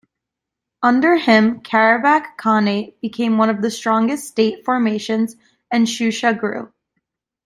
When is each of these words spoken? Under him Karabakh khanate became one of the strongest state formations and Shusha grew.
Under 0.81 1.15
him 1.17 1.59
Karabakh 1.61 2.35
khanate 2.35 2.99
became 3.01 3.37
one 3.37 3.51
of 3.51 3.61
the 3.61 3.69
strongest 3.69 4.27
state 4.27 4.65
formations 4.65 5.35
and 5.71 5.85
Shusha 5.85 6.35
grew. 6.39 6.73